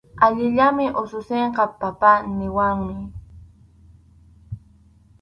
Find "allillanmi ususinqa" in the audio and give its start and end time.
0.27-1.63